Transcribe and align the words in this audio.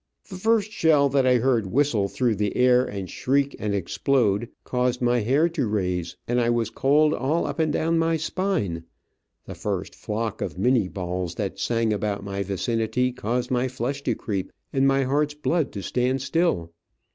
The 0.31 0.35
first 0.35 0.71
shell 0.71 1.09
that 1.09 1.27
I 1.27 1.35
heard 1.37 1.67
whistle 1.71 2.07
through 2.07 2.33
the 2.33 2.55
air, 2.57 2.83
and 2.83 3.07
shriek, 3.07 3.55
and 3.59 3.75
explode, 3.75 4.49
caused 4.63 4.99
my 4.99 5.19
hair 5.19 5.47
to 5.49 5.67
raise, 5.67 6.17
and 6.27 6.41
I 6.41 6.49
was 6.49 6.71
cold 6.71 7.13
all 7.13 7.45
up 7.45 7.59
and 7.59 7.71
down 7.71 7.99
my 7.99 8.17
spine. 8.17 8.85
The 9.45 9.53
first 9.53 9.93
flock 9.93 10.41
of 10.41 10.57
minnie 10.57 10.87
bullets 10.89 11.35
that 11.35 11.59
sang 11.59 11.93
about 11.93 12.23
my 12.23 12.41
vicinity 12.41 13.11
caused 13.11 13.51
my 13.51 13.67
flesh 13.67 14.01
to 14.05 14.15
creep 14.15 14.51
and 14.73 14.87
my 14.87 15.03
heart's 15.03 15.35
blood 15.35 15.71
to 15.73 15.83
stand 15.83 16.23
still. 16.23 16.71